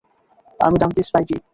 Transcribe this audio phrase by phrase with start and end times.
[0.59, 1.35] আমি দান্তে স্পাইভি।